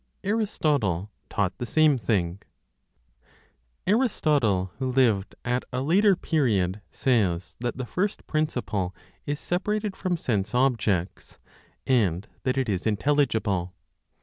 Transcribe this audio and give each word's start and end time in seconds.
ARISTOTLE 0.23 1.11
TAUGHT 1.29 1.59
THE 1.59 1.65
SAME 1.67 1.99
THING. 1.99 2.39
Aristotle, 3.85 4.71
who 4.79 4.91
lived 4.91 5.35
at 5.45 5.63
a 5.71 5.81
later 5.83 6.15
period, 6.15 6.81
says 6.91 7.55
that 7.59 7.77
the 7.77 7.85
First 7.85 8.25
Principle 8.25 8.95
is 9.27 9.39
separated 9.39 9.95
from 9.95 10.17
(sense 10.17 10.55
objects), 10.55 11.37
and 11.85 12.27
that 12.41 12.57
it 12.57 12.67
is 12.67 12.87
intelligible. 12.87 13.75